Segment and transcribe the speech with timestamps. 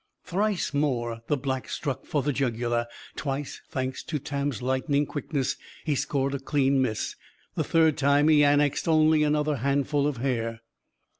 [0.23, 2.87] Thrice more, the Black struck for the jugular.
[3.15, 7.15] Twice, thanks to Tam's lightning quickness, he scored a clean miss.
[7.53, 10.61] The third time, he annexed only another handful of hair.